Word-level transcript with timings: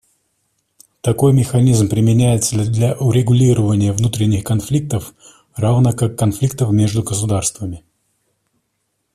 Такой 1.01 1.31
механизм 1.31 1.87
применяется 1.87 2.57
для 2.67 2.95
урегулирования 2.97 3.91
внутренних 3.93 4.43
конфликтов, 4.43 5.13
равно 5.55 5.93
как 5.93 6.17
конфликтов 6.17 6.71
между 6.71 7.03
государствами. 7.03 7.83